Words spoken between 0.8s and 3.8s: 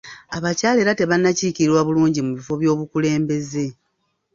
era tebannakiikirirwa bulungi mu bifo by'obukulembeze.